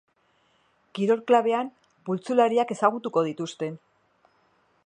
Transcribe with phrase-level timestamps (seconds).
[0.99, 1.69] Kirol klabean
[2.09, 3.73] pultsulariak ezagutuko dituzte.